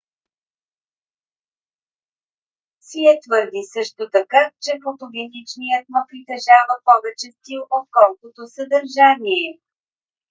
[2.85, 9.47] сие твърди също така че фотогеничният ма притежава повече стил отколкото съдържание